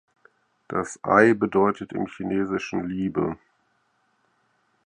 Das 0.67 0.99
„Ai“ 1.03 1.35
bedeutet 1.35 1.93
im 1.93 2.07
Chinesischen 2.07 2.89
Liebe. 2.89 3.37